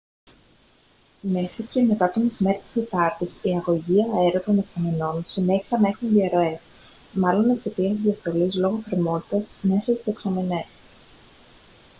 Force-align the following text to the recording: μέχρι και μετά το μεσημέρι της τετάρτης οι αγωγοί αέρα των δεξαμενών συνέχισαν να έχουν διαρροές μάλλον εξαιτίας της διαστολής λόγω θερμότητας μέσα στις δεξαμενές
μέχρι 1.21 1.63
και 1.63 1.81
μετά 1.81 2.11
το 2.11 2.19
μεσημέρι 2.19 2.61
της 2.65 2.73
τετάρτης 2.73 3.33
οι 3.41 3.55
αγωγοί 3.57 3.99
αέρα 4.15 4.41
των 4.41 4.55
δεξαμενών 4.55 5.23
συνέχισαν 5.27 5.81
να 5.81 5.87
έχουν 5.87 6.09
διαρροές 6.09 6.63
μάλλον 7.11 7.49
εξαιτίας 7.49 7.91
της 7.93 8.01
διαστολής 8.01 8.55
λόγω 8.55 8.79
θερμότητας 8.89 9.53
μέσα 9.61 9.81
στις 9.93 10.03
δεξαμενές 10.03 10.79